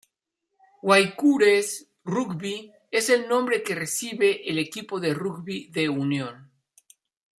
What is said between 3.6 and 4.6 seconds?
que recibe el